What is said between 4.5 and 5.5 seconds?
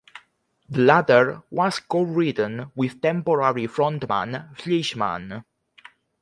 Fleischman.